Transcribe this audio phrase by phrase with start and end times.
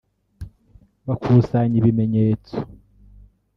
[1.07, 2.53] bakusanya ibimenyetso